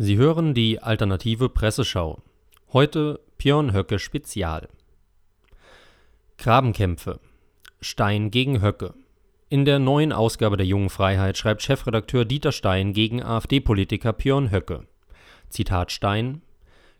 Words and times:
Sie 0.00 0.16
hören 0.16 0.54
die 0.54 0.80
alternative 0.80 1.48
Presseschau. 1.48 2.22
Heute 2.72 3.18
Björn 3.36 3.72
Höcke 3.72 3.98
Spezial. 3.98 4.68
Grabenkämpfe. 6.36 7.18
Stein 7.80 8.30
gegen 8.30 8.62
Höcke. 8.62 8.94
In 9.48 9.64
der 9.64 9.80
neuen 9.80 10.12
Ausgabe 10.12 10.56
der 10.56 10.66
Jungen 10.66 10.88
Freiheit 10.88 11.36
schreibt 11.36 11.62
Chefredakteur 11.62 12.24
Dieter 12.24 12.52
Stein 12.52 12.92
gegen 12.92 13.24
AfD-Politiker 13.24 14.12
Björn 14.12 14.52
Höcke. 14.52 14.86
Zitat 15.48 15.90
Stein: 15.90 16.42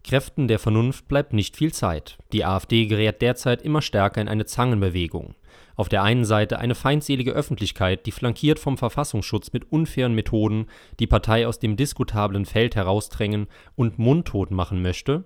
Kräften 0.05 0.49
der 0.49 0.59
Vernunft 0.59 1.09
bleibt 1.09 1.33
nicht 1.33 1.57
viel 1.57 1.73
Zeit. 1.73 2.19
Die 2.33 2.45
AfD 2.45 2.87
gerät 2.87 3.21
derzeit 3.21 3.63
immer 3.63 3.83
stärker 3.83 4.21
in 4.21 4.29
eine 4.29 4.47
Zangenbewegung. 4.47 5.35
Auf 5.77 5.89
der 5.89 6.03
einen 6.03 6.25
Seite 6.25 6.59
eine 6.59 6.75
feindselige 6.75 7.33
Öffentlichkeit, 7.33 8.07
die 8.07 8.13
flankiert 8.13 8.59
vom 8.59 8.79
Verfassungsschutz 8.79 9.53
mit 9.53 9.71
unfairen 9.71 10.15
Methoden 10.15 10.67
die 10.99 11.07
Partei 11.07 11.47
aus 11.47 11.59
dem 11.59 11.77
diskutablen 11.77 12.47
Feld 12.47 12.75
herausdrängen 12.75 13.47
und 13.77 13.99
mundtot 13.99 14.51
machen 14.51 14.83
möchte, 14.83 15.25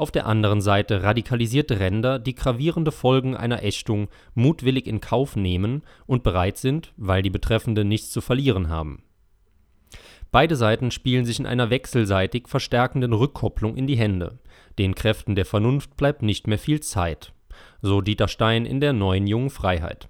auf 0.00 0.10
der 0.10 0.24
anderen 0.24 0.62
Seite 0.62 1.02
radikalisierte 1.02 1.78
Ränder, 1.78 2.18
die 2.18 2.34
gravierende 2.34 2.90
Folgen 2.90 3.36
einer 3.36 3.62
Ächtung 3.62 4.08
mutwillig 4.34 4.86
in 4.86 5.02
Kauf 5.02 5.36
nehmen 5.36 5.82
und 6.06 6.22
bereit 6.22 6.56
sind, 6.56 6.94
weil 6.96 7.20
die 7.20 7.28
Betreffenden 7.28 7.86
nichts 7.86 8.10
zu 8.10 8.22
verlieren 8.22 8.70
haben. 8.70 9.02
Beide 10.32 10.56
Seiten 10.56 10.90
spielen 10.90 11.24
sich 11.24 11.40
in 11.40 11.46
einer 11.46 11.70
wechselseitig 11.70 12.48
verstärkenden 12.48 13.12
Rückkopplung 13.12 13.76
in 13.76 13.86
die 13.86 13.96
Hände. 13.96 14.38
Den 14.78 14.94
Kräften 14.94 15.34
der 15.34 15.44
Vernunft 15.44 15.96
bleibt 15.96 16.22
nicht 16.22 16.46
mehr 16.46 16.58
viel 16.58 16.80
Zeit 16.80 17.32
so 17.82 18.00
Dieter 18.00 18.28
Stein 18.28 18.66
in 18.66 18.80
der 18.80 18.92
Neuen 18.92 19.26
Jungen 19.26 19.50
Freiheit. 19.50 20.08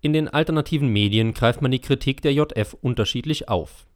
In 0.00 0.12
den 0.12 0.28
alternativen 0.28 0.88
Medien 0.88 1.34
greift 1.34 1.62
man 1.62 1.70
die 1.70 1.80
Kritik 1.80 2.22
der 2.22 2.32
JF 2.32 2.76
unterschiedlich 2.80 3.48
auf. 3.48 3.86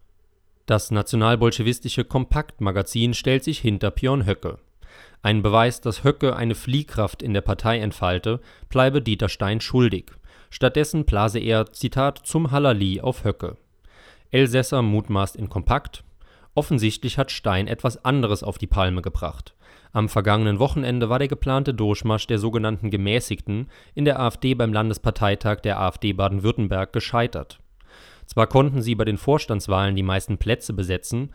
Das 0.66 0.90
nationalbolschewistische 0.90 2.04
Kompaktmagazin 2.04 3.14
stellt 3.14 3.44
sich 3.44 3.58
hinter 3.58 3.90
Björn 3.90 4.26
Höcke. 4.26 4.58
Ein 5.22 5.42
Beweis, 5.42 5.80
dass 5.80 6.04
Höcke 6.04 6.36
eine 6.36 6.54
Fliehkraft 6.54 7.22
in 7.22 7.34
der 7.34 7.42
Partei 7.42 7.78
entfalte, 7.78 8.40
bleibe 8.68 9.02
Dieter 9.02 9.28
Stein 9.28 9.60
schuldig. 9.60 10.12
Stattdessen 10.48 11.04
blase 11.04 11.38
er, 11.38 11.72
Zitat, 11.72 12.18
zum 12.24 12.50
Halali 12.50 13.00
auf 13.00 13.24
Höcke. 13.24 13.56
Elsässer 14.32 14.82
mutmaßt 14.82 15.34
in 15.34 15.48
Kompakt. 15.48 16.04
Offensichtlich 16.54 17.18
hat 17.18 17.32
Stein 17.32 17.66
etwas 17.66 18.04
anderes 18.04 18.42
auf 18.42 18.58
die 18.58 18.68
Palme 18.68 19.02
gebracht. 19.02 19.54
Am 19.92 20.08
vergangenen 20.08 20.60
Wochenende 20.60 21.08
war 21.08 21.18
der 21.18 21.26
geplante 21.26 21.74
Durchmarsch 21.74 22.28
der 22.28 22.38
sogenannten 22.38 22.90
Gemäßigten 22.90 23.68
in 23.94 24.04
der 24.04 24.20
AfD 24.20 24.54
beim 24.54 24.72
Landesparteitag 24.72 25.60
der 25.60 25.80
AfD 25.80 26.12
Baden-Württemberg 26.12 26.92
gescheitert. 26.92 27.58
Zwar 28.26 28.46
konnten 28.46 28.82
sie 28.82 28.94
bei 28.94 29.04
den 29.04 29.18
Vorstandswahlen 29.18 29.96
die 29.96 30.04
meisten 30.04 30.38
Plätze 30.38 30.72
besetzen, 30.72 31.34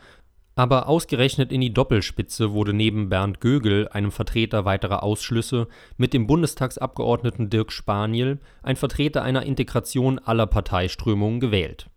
aber 0.55 0.87
ausgerechnet 0.87 1.51
in 1.51 1.59
die 1.59 1.73
Doppelspitze 1.73 2.53
wurde 2.53 2.71
neben 2.71 3.09
Bernd 3.09 3.41
Gögel, 3.41 3.89
einem 3.89 4.11
Vertreter 4.11 4.63
weiterer 4.63 5.03
Ausschlüsse, 5.03 5.67
mit 5.97 6.13
dem 6.13 6.27
Bundestagsabgeordneten 6.27 7.49
Dirk 7.49 7.73
Spaniel 7.73 8.39
ein 8.63 8.77
Vertreter 8.77 9.21
einer 9.21 9.43
Integration 9.43 10.17
aller 10.17 10.47
Parteiströmungen 10.47 11.41
gewählt 11.41 11.89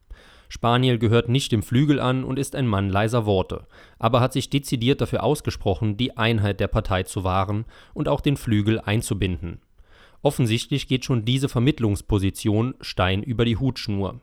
Spaniel 0.49 0.99
gehört 0.99 1.29
nicht 1.29 1.53
dem 1.53 1.63
Flügel 1.63 2.01
an 2.01 2.25
und 2.25 2.39
ist 2.39 2.57
ein 2.57 2.67
Mann 2.67 2.89
leiser 2.89 3.27
Worte, 3.27 3.67
aber 3.99 4.21
hat 4.21 4.33
sich 4.33 4.49
dezidiert 4.49 5.01
dafür 5.01 5.23
ausgesprochen, 5.23 5.97
die 5.97 6.17
Einheit 6.17 6.61
der 6.61 6.69
Partei 6.69 7.03
zu 7.03 7.23
wahren 7.23 7.67
und 7.95 8.09
auch 8.09 8.21
den 8.21 8.37
Flügel 8.37 8.81
einzubinden. 8.81 9.61
Offensichtlich 10.23 10.89
geht 10.89 11.05
schon 11.05 11.25
diese 11.25 11.49
Vermittlungsposition 11.49 12.75
Stein 12.81 13.23
über 13.23 13.45
die 13.45 13.57
Hutschnur. 13.57 14.21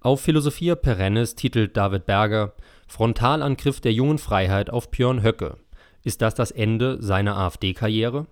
Auf 0.00 0.20
Philosophia 0.20 0.76
Perennis 0.76 1.34
titelt 1.34 1.76
David 1.76 2.06
Berger 2.06 2.54
Frontalangriff 2.86 3.80
der 3.80 3.92
jungen 3.92 4.18
Freiheit 4.18 4.70
auf 4.70 4.90
Björn 4.90 5.22
Höcke. 5.22 5.58
Ist 6.04 6.22
das 6.22 6.34
das 6.34 6.52
Ende 6.52 7.02
seiner 7.02 7.36
AfD-Karriere? 7.36 8.26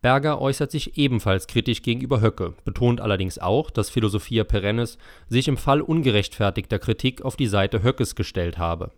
Berger 0.00 0.40
äußert 0.40 0.70
sich 0.70 0.96
ebenfalls 0.96 1.48
kritisch 1.48 1.82
gegenüber 1.82 2.20
Höcke, 2.20 2.54
betont 2.64 3.00
allerdings 3.00 3.38
auch, 3.38 3.68
dass 3.70 3.90
Philosophia 3.90 4.44
Perennis 4.44 4.96
sich 5.28 5.48
im 5.48 5.56
Fall 5.56 5.80
ungerechtfertigter 5.80 6.78
Kritik 6.78 7.22
auf 7.22 7.34
die 7.34 7.48
Seite 7.48 7.82
Höckes 7.82 8.14
gestellt 8.14 8.58
habe. 8.58 8.92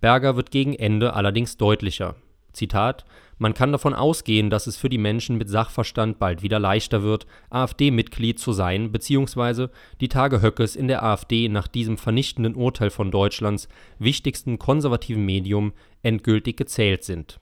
Berger 0.00 0.36
wird 0.36 0.50
gegen 0.50 0.74
Ende 0.74 1.12
allerdings 1.12 1.58
deutlicher. 1.58 2.16
Zitat: 2.54 3.04
Man 3.36 3.52
kann 3.52 3.72
davon 3.72 3.92
ausgehen, 3.92 4.48
dass 4.48 4.66
es 4.66 4.78
für 4.78 4.88
die 4.88 4.96
Menschen 4.96 5.36
mit 5.36 5.50
Sachverstand 5.50 6.18
bald 6.18 6.42
wieder 6.42 6.58
leichter 6.58 7.02
wird, 7.02 7.26
AfD-Mitglied 7.50 8.38
zu 8.38 8.52
sein 8.52 8.92
bzw. 8.92 9.68
die 10.00 10.08
Tage 10.08 10.40
Höckes 10.40 10.74
in 10.74 10.88
der 10.88 11.02
AfD 11.02 11.48
nach 11.48 11.68
diesem 11.68 11.98
vernichtenden 11.98 12.54
Urteil 12.54 12.90
von 12.90 13.10
Deutschlands 13.10 13.68
wichtigsten 13.98 14.58
konservativen 14.58 15.26
Medium 15.26 15.74
endgültig 16.02 16.56
gezählt 16.56 17.04
sind 17.04 17.40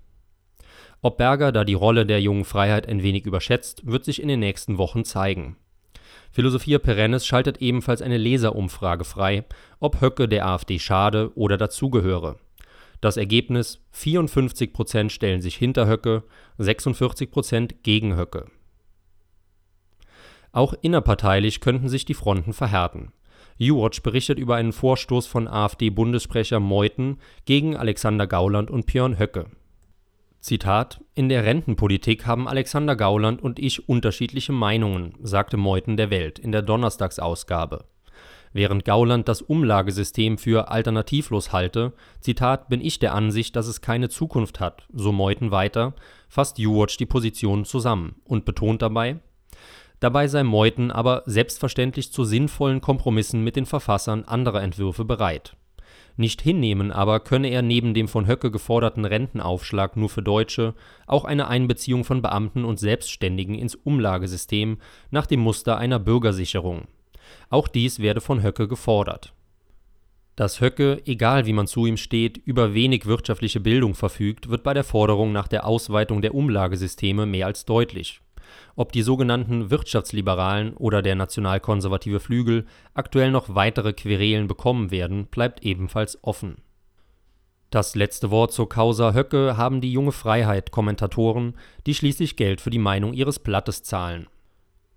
ob 1.03 1.17
Berger 1.19 1.51
da 1.51 1.65
die 1.65 1.75
Rolle 1.75 2.07
der 2.07 2.23
Jungen 2.23 2.45
Freiheit 2.45 2.89
ein 2.89 3.03
wenig 3.03 3.27
überschätzt, 3.27 3.85
wird 3.85 4.05
sich 4.05 4.23
in 4.23 4.29
den 4.29 4.39
nächsten 4.39 4.79
Wochen 4.79 5.05
zeigen. 5.05 5.57
Philosophia 6.31 6.79
Perennis 6.79 7.27
schaltet 7.27 7.61
ebenfalls 7.61 8.01
eine 8.01 8.17
Leserumfrage 8.17 9.05
frei, 9.05 9.45
ob 9.81 10.01
Höcke 10.01 10.29
der 10.29 10.47
AfD 10.47 10.79
schade 10.79 11.33
oder 11.35 11.59
dazugehöre. 11.59 12.37
Das 13.01 13.17
Ergebnis: 13.17 13.85
54 13.91 14.73
Prozent 14.73 15.11
stellen 15.11 15.43
sich 15.43 15.57
hinter 15.57 15.89
Höcke, 15.89 16.23
46 16.59 17.31
Prozent 17.31 17.83
gegen 17.83 18.17
Höcke. 18.17 18.47
Auch 20.53 20.73
innerparteilich 20.83 21.61
könnten 21.61 21.89
sich 21.89 22.05
die 22.05 22.15
Fronten 22.15 22.53
verhärten. 22.53 23.13
U-Watch 23.61 24.03
berichtet 24.03 24.39
über 24.39 24.55
einen 24.55 24.73
Vorstoß 24.73 25.27
von 25.27 25.49
AfD-Bundessprecher 25.49 26.61
Meuthen 26.61 27.19
gegen 27.45 27.77
Alexander 27.77 28.27
Gauland 28.27 28.71
und 28.71 28.87
Björn 28.87 29.19
Höcke 29.19 29.47
Zitat: 30.43 31.01
In 31.15 31.29
der 31.29 31.45
Rentenpolitik 31.45 32.27
haben 32.27 32.49
Alexander 32.49 32.97
Gauland 32.97 33.41
und 33.41 33.61
ich 33.61 33.89
unterschiedliche 33.89 34.51
Meinungen, 34.51 35.15
sagte 35.23 35.57
Meuthen 35.57 35.97
der 35.97 36.11
Welt 36.11 36.41
in 36.41 36.51
der 36.51 36.63
Donnerstagsausgabe. 36.63 37.85
Während 38.53 38.85
Gauland 38.85 39.29
das 39.29 39.41
Umlagesystem 39.41 40.39
für 40.39 40.69
alternativlos 40.69 41.53
halte, 41.53 41.93
Zitat, 42.19 42.69
bin 42.69 42.81
ich 42.81 42.99
der 42.99 43.15
Ansicht, 43.15 43.55
dass 43.55 43.69
es 43.69 43.83
keine 43.83 44.09
Zukunft 44.09 44.59
hat, 44.59 44.89
so 44.93 45.13
Meuthen 45.13 45.53
weiter, 45.53 45.95
fasst 46.29 46.59
U-Watch 46.59 46.97
die 46.97 47.07
Positionen 47.07 47.65
zusammen 47.65 48.17
und 48.25 48.45
betont 48.45 48.83
dabei, 48.83 49.21
dabei 50.01 50.27
sei 50.27 50.43
Meuthen 50.43 50.91
aber 50.91 51.23
selbstverständlich 51.25 52.11
zu 52.11 52.25
sinnvollen 52.25 52.81
Kompromissen 52.81 53.45
mit 53.45 53.55
den 53.55 53.65
Verfassern 53.65 54.25
anderer 54.25 54.61
Entwürfe 54.61 55.05
bereit 55.05 55.57
nicht 56.17 56.43
hinnehmen 56.43 56.91
aber 56.93 57.21
könne 57.21 57.49
er 57.49 57.63
neben 57.63 57.95
dem 57.95 58.09
von 58.09 58.27
Höcke 58.27 58.51
geforderten 58.51 59.05
Rentenaufschlag 59.05 59.97
nur 59.97 60.09
für 60.09 60.23
Deutsche 60.23 60.75
auch 61.07 61.25
eine 61.25 61.49
Einbeziehung 61.49 62.05
von 62.05 62.23
Beamten 62.23 62.65
und 62.65 62.79
Selbstständigen 62.79 63.55
ins 63.55 63.75
Umlagesystem 63.75 64.79
nach 65.11 65.27
dem 65.27 65.41
Muster 65.41 65.77
einer 65.77 65.99
Bürgersicherung. 65.99 66.87
Auch 67.51 67.69
dies 67.69 67.99
werde 68.01 68.21
von 68.21 68.43
Höcke 68.43 68.69
gefordert. 68.69 69.33
Dass 70.37 70.61
Höcke, 70.61 71.03
egal 71.05 71.45
wie 71.45 71.53
man 71.53 71.67
zu 71.67 71.85
ihm 71.85 71.99
steht, 71.99 72.39
über 72.39 72.73
wenig 72.73 73.05
wirtschaftliche 73.05 73.61
Bildung 73.61 73.95
verfügt, 73.95 74.49
wird 74.49 74.63
bei 74.63 74.73
der 74.73 74.85
Forderung 74.85 75.33
nach 75.33 75.47
der 75.47 75.67
Ausweitung 75.67 76.23
der 76.23 76.35
Umlagesysteme 76.35 77.27
mehr 77.27 77.47
als 77.47 77.67
deutlich 77.67 78.22
ob 78.77 78.93
die 78.93 79.03
sogenannten 79.03 79.71
Wirtschaftsliberalen 79.71 80.75
oder 80.75 81.03
der 81.03 81.15
nationalkonservative 81.15 82.21
Flügel 82.21 82.67
aktuell 82.95 83.31
noch 83.31 83.55
weitere 83.55 83.93
Querelen 83.93 84.47
bekommen 84.47 84.91
werden, 84.91 85.27
bleibt 85.27 85.63
ebenfalls 85.63 86.19
offen. 86.23 86.57
Das 87.71 87.95
letzte 87.95 88.31
Wort 88.31 88.53
zur 88.53 88.69
Causa 88.69 89.15
Höcke 89.15 89.57
haben 89.57 89.81
die 89.81 89.93
junge 89.93 90.13
Freiheit-Kommentatoren, 90.13 91.55
die 91.87 91.95
schließlich 91.95 92.37
Geld 92.37 92.61
für 92.61 92.69
die 92.69 92.79
Meinung 92.79 93.15
ihres 93.15 93.39
Blattes 93.39 93.83
zahlen. 93.83 94.27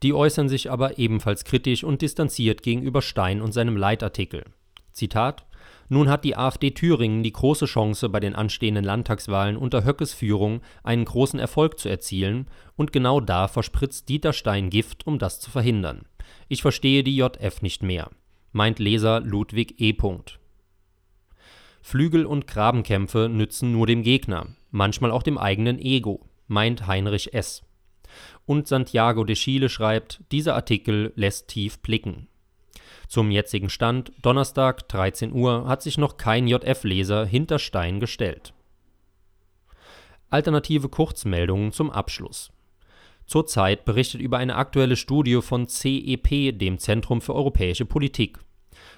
Die 0.04 0.14
äußern 0.14 0.50
sich 0.50 0.70
aber 0.70 1.00
ebenfalls 1.00 1.46
kritisch 1.46 1.86
und 1.86 2.02
distanziert 2.02 2.64
gegenüber 2.64 3.02
Stein 3.02 3.42
und 3.42 3.54
seinem 3.54 3.78
Leitartikel. 3.78 4.44
Zitat 4.92 5.46
nun 5.90 6.10
hat 6.10 6.24
die 6.24 6.36
AfD 6.36 6.72
Thüringen 6.72 7.24
die 7.24 7.32
große 7.32 7.66
Chance, 7.66 8.10
bei 8.10 8.20
den 8.20 8.36
anstehenden 8.36 8.84
Landtagswahlen 8.84 9.58
unter 9.58 9.86
Höckes 9.86 10.14
Führung 10.14 10.62
einen 10.84 11.06
großen 11.06 11.40
Erfolg 11.40 11.80
zu 11.80 11.90
erzielen, 11.90 12.48
und 12.76 12.92
genau 12.92 13.20
da 13.20 13.48
verspritzt 13.48 14.10
Dieter 14.10 14.34
Stein 14.34 14.70
Gift, 14.70 15.06
um 15.08 15.20
das 15.20 15.40
zu 15.40 15.52
verhindern. 15.52 16.06
Ich 16.48 16.62
verstehe 16.62 17.04
die 17.04 17.16
JF 17.16 17.62
nicht 17.62 17.84
mehr, 17.84 18.10
meint 18.52 18.80
Leser 18.80 19.20
Ludwig 19.22 19.80
E. 19.80 19.96
Flügel- 21.82 22.26
und 22.26 22.48
Grabenkämpfe 22.48 23.30
nützen 23.30 23.72
nur 23.72 23.86
dem 23.86 24.02
Gegner, 24.02 24.48
manchmal 24.72 25.12
auch 25.12 25.24
dem 25.24 25.38
eigenen 25.38 25.80
Ego, 25.80 26.28
meint 26.48 26.88
Heinrich 26.88 27.34
S. 27.34 27.64
Und 28.46 28.68
Santiago 28.68 29.24
de 29.24 29.36
Chile 29.36 29.70
schreibt, 29.70 30.22
dieser 30.32 30.56
Artikel 30.56 31.14
lässt 31.16 31.48
tief 31.48 31.80
blicken. 31.80 32.28
Zum 33.08 33.32
jetzigen 33.32 33.70
Stand, 33.70 34.12
Donnerstag 34.22 34.88
13 34.90 35.34
Uhr, 35.34 35.68
hat 35.68 35.82
sich 35.82 35.98
noch 35.98 36.18
kein 36.18 36.48
JF-Leser 36.48 37.26
hinter 37.26 37.60
Stein 37.60 38.00
gestellt. 38.00 38.54
Alternative 40.30 40.90
Kurzmeldungen 40.90 41.72
zum 41.72 41.92
Abschluss. 41.92 42.52
Zurzeit 43.26 43.86
berichtet 43.86 44.22
über 44.22 44.38
eine 44.38 44.56
aktuelle 44.56 44.96
Studie 44.96 45.42
von 45.42 45.68
CEP, 45.68 46.58
dem 46.58 46.78
Zentrum 46.78 47.22
für 47.22 47.34
europäische 47.34 47.86
Politik. 47.86 48.40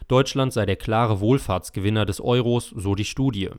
Deutschland 0.07 0.53
sei 0.53 0.65
der 0.65 0.75
klare 0.75 1.19
Wohlfahrtsgewinner 1.19 2.05
des 2.05 2.21
Euros, 2.21 2.69
so 2.75 2.95
die 2.95 3.05
Studie. 3.05 3.49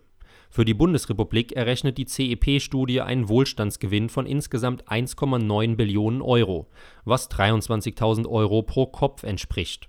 Für 0.50 0.64
die 0.64 0.74
Bundesrepublik 0.74 1.52
errechnet 1.52 1.98
die 1.98 2.06
CEP-Studie 2.06 3.02
einen 3.02 3.28
Wohlstandsgewinn 3.28 4.08
von 4.08 4.26
insgesamt 4.26 4.88
1,9 4.88 5.76
Billionen 5.76 6.22
Euro, 6.22 6.68
was 7.04 7.30
23.000 7.30 8.26
Euro 8.26 8.62
pro 8.62 8.86
Kopf 8.86 9.24
entspricht. 9.24 9.88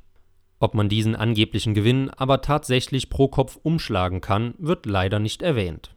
Ob 0.59 0.73
man 0.73 0.89
diesen 0.89 1.15
angeblichen 1.15 1.73
Gewinn 1.73 2.09
aber 2.09 2.41
tatsächlich 2.41 3.09
pro 3.09 3.29
Kopf 3.29 3.57
umschlagen 3.63 4.21
kann, 4.21 4.53
wird 4.57 4.85
leider 4.85 5.19
nicht 5.19 5.41
erwähnt. 5.41 5.95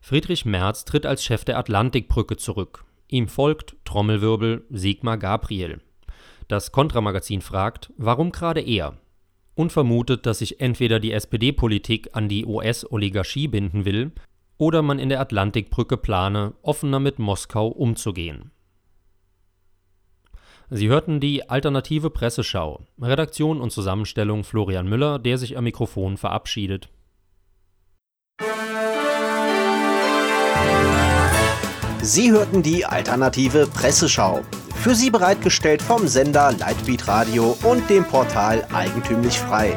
Friedrich 0.00 0.44
Merz 0.44 0.84
tritt 0.84 1.04
als 1.04 1.24
Chef 1.24 1.44
der 1.44 1.58
Atlantikbrücke 1.58 2.36
zurück. 2.36 2.84
Ihm 3.08 3.26
folgt 3.26 3.76
Trommelwirbel 3.84 4.64
Sigmar 4.70 5.18
Gabriel. 5.18 5.80
Das 6.46 6.70
Kontramagazin 6.70 7.40
fragt, 7.40 7.92
warum 7.96 8.30
gerade 8.30 8.60
er? 8.60 8.96
Und 9.56 9.72
vermutet, 9.72 10.26
dass 10.26 10.38
sich 10.38 10.60
entweder 10.60 11.00
die 11.00 11.12
SPD-Politik 11.12 12.10
an 12.12 12.28
die 12.28 12.46
US-Oligarchie 12.46 13.48
binden 13.48 13.84
will 13.84 14.12
oder 14.58 14.82
man 14.82 14.98
in 14.98 15.08
der 15.08 15.20
Atlantikbrücke 15.20 15.96
plane, 15.96 16.54
offener 16.62 17.00
mit 17.00 17.18
Moskau 17.18 17.68
umzugehen. 17.68 18.52
Sie 20.68 20.88
hörten 20.88 21.20
die 21.20 21.48
alternative 21.48 22.10
Presseschau. 22.10 22.80
Redaktion 23.00 23.60
und 23.60 23.70
Zusammenstellung 23.70 24.42
Florian 24.42 24.88
Müller, 24.88 25.20
der 25.20 25.38
sich 25.38 25.56
am 25.56 25.62
Mikrofon 25.62 26.16
verabschiedet. 26.16 26.88
Sie 32.02 32.32
hörten 32.32 32.62
die 32.62 32.84
alternative 32.84 33.68
Presseschau. 33.68 34.42
Für 34.74 34.94
Sie 34.94 35.10
bereitgestellt 35.10 35.82
vom 35.82 36.08
Sender 36.08 36.52
Lightbeat 36.58 37.06
Radio 37.06 37.56
und 37.62 37.88
dem 37.88 38.04
Portal 38.04 38.66
Eigentümlich 38.72 39.38
Frei. 39.38 39.76